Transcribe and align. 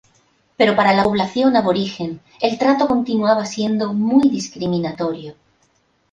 Pero 0.57 0.75
para 0.75 0.93
la 0.93 1.03
población 1.03 1.55
aborigen 1.55 2.21
el 2.41 2.57
trato 2.57 2.87
continuaba 2.87 3.45
siendo 3.45 3.93
muy 3.93 4.31
discriminatorio. 4.31 5.35